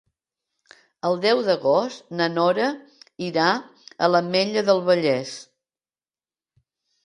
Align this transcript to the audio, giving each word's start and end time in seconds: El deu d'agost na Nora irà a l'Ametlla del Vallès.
El 1.09 1.17
deu 1.25 1.41
d'agost 1.47 2.15
na 2.21 2.29
Nora 2.37 2.71
irà 3.27 3.45
a 3.61 4.11
l'Ametlla 4.13 4.67
del 4.73 4.85
Vallès. 4.91 5.39